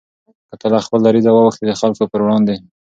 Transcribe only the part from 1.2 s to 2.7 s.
واوښتې د خلکو پر وړاندې